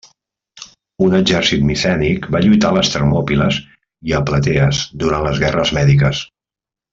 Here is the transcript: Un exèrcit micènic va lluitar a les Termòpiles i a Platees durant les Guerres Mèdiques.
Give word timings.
Un 1.07 1.17
exèrcit 1.17 1.67
micènic 1.71 2.25
va 2.35 2.41
lluitar 2.45 2.71
a 2.73 2.77
les 2.77 2.89
Termòpiles 2.95 3.59
i 4.13 4.17
a 4.21 4.25
Platees 4.31 4.81
durant 5.05 5.27
les 5.29 5.43
Guerres 5.45 5.75
Mèdiques. 5.81 6.25